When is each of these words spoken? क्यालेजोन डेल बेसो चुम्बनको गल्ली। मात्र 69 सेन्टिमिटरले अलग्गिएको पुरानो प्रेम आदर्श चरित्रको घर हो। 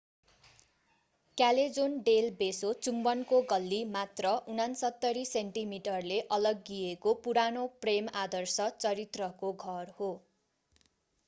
क्यालेजोन 1.37 1.97
डेल 2.07 2.29
बेसो 2.39 2.71
चुम्बनको 2.79 3.41
गल्ली। 3.51 3.81
मात्र 3.91 4.31
69 4.55 5.27
सेन्टिमिटरले 5.33 6.19
अलग्गिएको 6.39 7.15
पुरानो 7.27 7.69
प्रेम 7.85 8.11
आदर्श 8.23 8.59
चरित्रको 8.79 9.55
घर 9.67 9.95
हो। 10.01 10.11